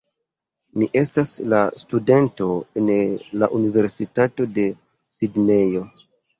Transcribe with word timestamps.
Mi 0.81 0.87
estas 1.01 1.33
la 1.53 1.59
studento 1.81 2.49
en 2.83 2.89
la 3.43 3.53
Universitato 3.61 4.51
de 4.59 4.67
Sidnejo 5.21 5.89